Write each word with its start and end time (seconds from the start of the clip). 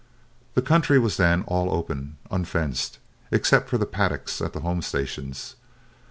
The 0.55 0.63
country 0.63 0.97
was 0.97 1.17
then 1.17 1.43
all 1.45 1.71
open, 1.71 2.17
unfenced, 2.31 2.97
except 3.29 3.69
the 3.69 3.85
paddocks 3.85 4.41
at 4.41 4.51
the 4.51 4.61
home 4.61 4.81
stations. 4.81 5.57